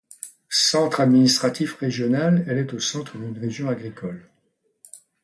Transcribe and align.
Centre 0.49 0.99
administratif 0.99 1.75
régional, 1.75 2.43
elle 2.47 2.57
est 2.57 2.73
au 2.73 2.79
centre 2.79 3.19
d'une 3.19 3.37
région 3.37 3.69
agricole. 3.69 4.27